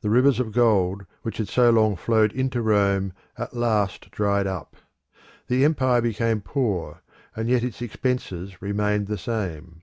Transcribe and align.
The 0.00 0.08
rivers 0.08 0.40
of 0.40 0.52
gold 0.52 1.04
which 1.20 1.36
had 1.36 1.46
so 1.48 1.68
long 1.68 1.94
flowed 1.94 2.32
into 2.32 2.62
Rome 2.62 3.12
at 3.36 3.52
last 3.52 4.10
dried 4.10 4.46
up: 4.46 4.76
the 5.46 5.62
empire 5.62 6.00
became 6.00 6.40
poor, 6.40 7.02
and 7.36 7.50
yet 7.50 7.62
its 7.62 7.82
expenses 7.82 8.62
remained 8.62 9.08
the 9.08 9.18
same. 9.18 9.82